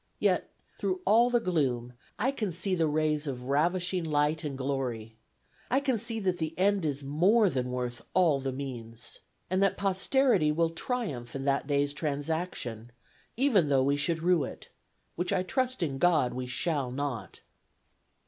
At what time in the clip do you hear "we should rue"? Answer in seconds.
13.83-14.43